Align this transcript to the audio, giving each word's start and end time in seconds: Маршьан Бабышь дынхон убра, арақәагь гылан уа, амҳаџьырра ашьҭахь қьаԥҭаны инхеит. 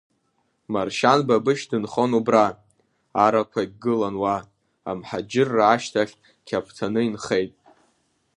Маршьан 0.73 1.19
Бабышь 1.27 1.65
дынхон 1.69 2.11
убра, 2.19 2.47
арақәагь 3.23 3.73
гылан 3.81 4.15
уа, 4.21 4.37
амҳаџьырра 4.89 5.63
ашьҭахь 5.73 6.13
қьаԥҭаны 6.47 7.01
инхеит. 7.07 7.53